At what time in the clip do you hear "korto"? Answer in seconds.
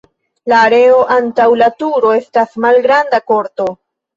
3.35-3.69